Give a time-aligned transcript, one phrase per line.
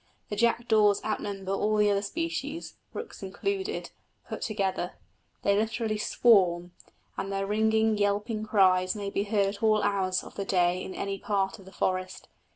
[0.29, 3.91] The jackdaws outnumber all the other species (rooks included)
[4.27, 4.93] put together;
[5.43, 6.71] they literally swarm,
[7.17, 10.95] and their ringing, yelping cries may be heard at all hours of the day in
[10.95, 12.29] any part of the forest.